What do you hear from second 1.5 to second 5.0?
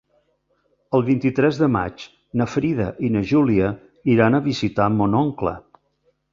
de maig na Frida i na Júlia iran a visitar